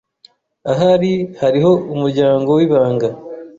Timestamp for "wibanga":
2.57-3.07